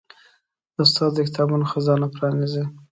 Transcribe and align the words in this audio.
استاد 0.81 1.11
د 1.15 1.19
کتابونو 1.27 1.65
خزانه 1.71 2.07
پرانیزي. 2.15 2.63